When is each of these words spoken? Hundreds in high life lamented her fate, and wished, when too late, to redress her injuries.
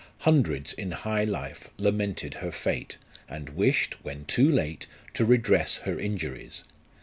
Hundreds 0.21 0.73
in 0.73 0.89
high 0.89 1.23
life 1.23 1.69
lamented 1.77 2.33
her 2.33 2.51
fate, 2.51 2.97
and 3.29 3.49
wished, 3.49 4.03
when 4.03 4.25
too 4.25 4.51
late, 4.51 4.87
to 5.13 5.23
redress 5.23 5.77
her 5.77 5.99
injuries. 5.99 6.63